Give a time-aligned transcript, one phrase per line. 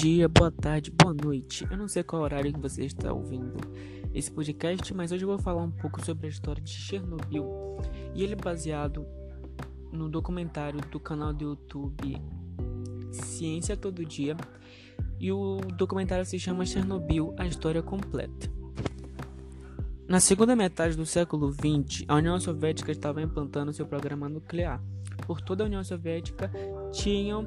[0.00, 1.68] dia, boa tarde, boa noite.
[1.70, 3.60] Eu não sei qual horário que você está ouvindo
[4.14, 7.44] esse podcast, mas hoje eu vou falar um pouco sobre a história de Chernobyl.
[8.14, 9.04] E ele é baseado
[9.92, 12.16] no documentário do canal do YouTube
[13.12, 14.38] Ciência Todo Dia.
[15.18, 18.50] E o documentário se chama Chernobyl, a história completa.
[20.08, 24.82] Na segunda metade do século XX, a União Soviética estava implantando seu programa nuclear.
[25.26, 26.50] Por toda a União Soviética
[26.90, 27.46] tinham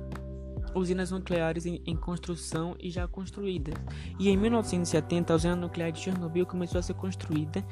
[0.73, 3.75] usinas nucleares em, em, construção e já construídas.
[4.19, 7.63] E em 1970, a usina nuclear de Chernobyl começou a ser construída,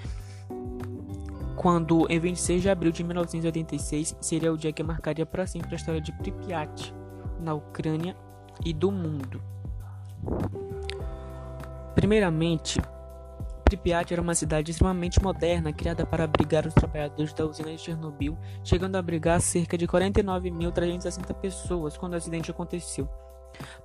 [1.56, 5.76] quando em 26 de abril de 1986 seria o dia que marcaria para sempre a
[5.76, 6.94] história de Pripyat,
[7.40, 8.16] na Ucrânia
[8.66, 9.42] e do mundo.
[11.96, 12.80] Primeiramente,
[13.72, 18.38] Pripyat era uma cidade extremamente moderna, criada para abrigar os trabalhadores da usina de Chernobyl,
[18.66, 23.08] chegando a abrigar cerca de 49.360 pessoas quando o acidente aconteceu.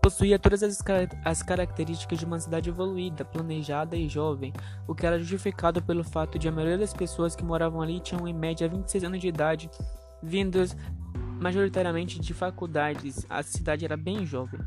[0.03, 0.83] Possuía todas as,
[1.25, 4.53] as, características de uma cidade evoluída, planejada e jovem,
[4.89, 8.27] o que era justificado pelo fato de a maioria das pessoas que moravam ali tinham
[8.27, 9.71] em média 26 anos de idade,
[10.21, 10.77] vindas
[11.41, 13.25] majoritariamente de faculdades.
[13.31, 14.59] A cidade era bem jovem.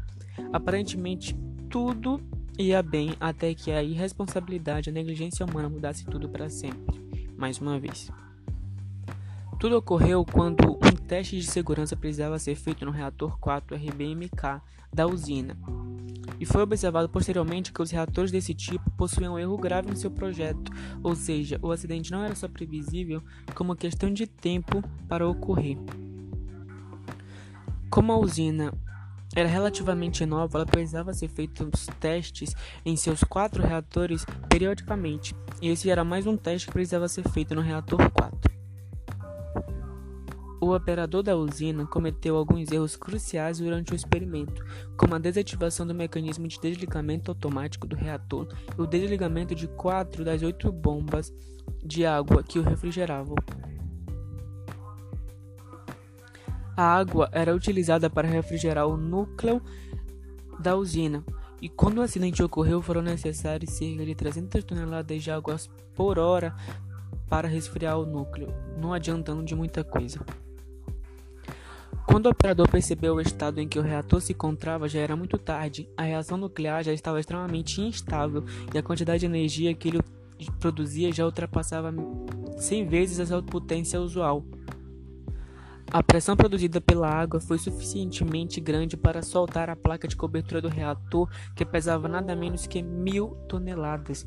[0.53, 1.35] Aparentemente,
[1.69, 2.21] tudo
[2.63, 7.01] ia bem até que a irresponsabilidade e a negligência humana mudasse tudo para sempre,
[7.37, 8.11] mais uma vez.
[9.57, 14.61] Tudo ocorreu quando um teste de segurança precisava ser feito no reator 4 RBMK
[14.93, 15.57] da usina.
[16.39, 20.11] E foi observado posteriormente que os reatores desse tipo possuíam um erro grave no seu
[20.11, 20.71] projeto,
[21.03, 23.21] ou seja, o acidente não era só previsível,
[23.53, 25.77] como questão de tempo para ocorrer.
[27.89, 28.73] Como a usina
[29.35, 35.89] era relativamente nova, ela precisava ser feitos testes em seus quatro reatores periodicamente, e esse
[35.89, 38.59] era mais um teste que precisava ser feito no reator 4.
[40.61, 44.65] O operador da usina cometeu alguns erros cruciais durante o experimento,
[44.97, 48.47] como a desativação do mecanismo de desligamento automático do reator
[48.77, 51.31] e o desligamento de quatro das oito bombas
[51.81, 53.35] de água que o refrigeravam.
[56.79, 59.61] A água era utilizada para refrigerar o núcleo
[60.57, 61.25] da usina,
[61.61, 65.57] e quando o acidente ocorreu foram necessárias cerca de 300 toneladas de água
[65.93, 66.55] por hora
[67.27, 68.47] para resfriar o núcleo,
[68.77, 70.25] não adiantando de muita coisa.
[72.07, 75.37] Quando o operador percebeu o estado em que o reator se encontrava, já era muito
[75.37, 75.89] tarde.
[75.97, 79.99] A reação nuclear já estava extremamente instável e a quantidade de energia que ele
[80.61, 81.93] produzia já ultrapassava
[82.57, 84.45] 100 vezes a potência usual.
[85.91, 90.69] A pressão produzida pela água foi suficientemente grande para soltar a placa de cobertura do
[90.69, 94.23] reator, que pesava nada menos que mil toneladas.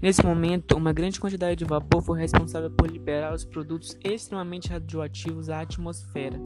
[0.00, 5.48] Nesse momento, uma grande quantidade de vapor foi responsável por liberar os produtos extremamente radioativos
[5.48, 6.40] à atmosfera.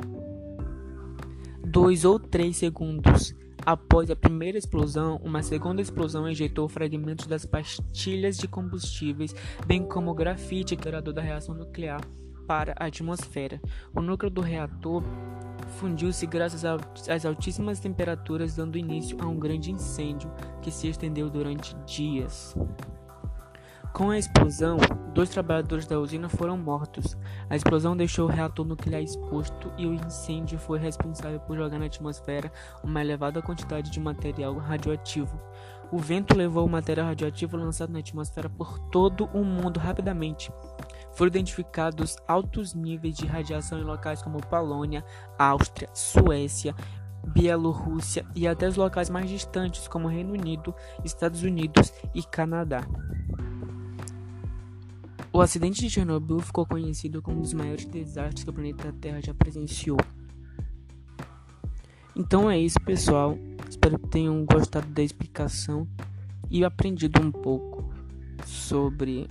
[1.62, 3.34] Dois ou três segundos
[3.66, 9.34] após a primeira explosão, uma segunda explosão ejeitou fragmentos das pastilhas de combustíveis,
[9.66, 12.00] bem como grafite gerador da reação nuclear
[12.50, 13.60] para a atmosfera.
[13.94, 15.04] O núcleo do reator
[15.78, 16.64] fundiu-se graças
[17.08, 20.28] às altíssimas temperaturas, dando início a um grande incêndio
[20.60, 22.56] que se estendeu durante dias.
[23.92, 24.78] Com a explosão,
[25.14, 27.16] dois trabalhadores da usina foram mortos.
[27.48, 31.86] A explosão deixou o reator nuclear exposto e o incêndio foi responsável por jogar na
[31.86, 32.50] atmosfera
[32.82, 35.40] uma elevada quantidade de material radioativo.
[35.92, 40.52] O vento levou o material radioativo lançado na atmosfera por todo o mundo rapidamente,
[41.14, 45.04] foram identificados altos níveis de radiação em locais como Polônia,
[45.38, 46.74] Áustria, Suécia,
[47.26, 52.86] Bielorrússia e até os locais mais distantes como Reino Unido, Estados Unidos e Canadá.
[55.32, 59.20] O acidente de Chernobyl ficou conhecido como um dos maiores desastres que o planeta Terra
[59.20, 59.98] já presenciou.
[62.16, 63.38] Então é isso, pessoal.
[63.68, 65.86] Espero que tenham gostado da explicação
[66.50, 67.94] e aprendido um pouco
[68.44, 69.28] sobre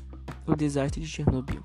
[0.52, 1.64] o desastre de Chernobyl.